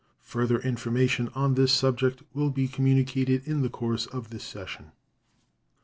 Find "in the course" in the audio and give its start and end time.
3.47-4.07